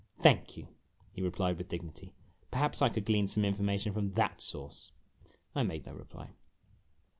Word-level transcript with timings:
"Thank 0.19 0.57
you," 0.57 0.67
he 1.11 1.21
replied, 1.21 1.59
with 1.59 1.67
dignity; 1.67 2.15
"perhaps 2.49 2.81
I 2.81 2.89
could 2.89 3.05
glean 3.05 3.27
some 3.27 3.45
information 3.45 3.93
from 3.93 4.13
that 4.13 4.41
source." 4.41 4.91
I 5.53 5.61
made 5.61 5.85
no 5.85 5.93
reply. 5.93 6.31